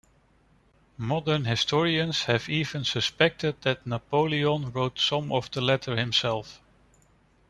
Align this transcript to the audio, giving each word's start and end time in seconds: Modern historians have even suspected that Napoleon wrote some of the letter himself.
Modern 0.97 1.45
historians 1.45 2.23
have 2.23 2.49
even 2.49 2.83
suspected 2.83 3.61
that 3.61 3.85
Napoleon 3.85 4.71
wrote 4.71 4.97
some 4.97 5.31
of 5.31 5.51
the 5.51 5.61
letter 5.61 5.95
himself. 5.95 6.59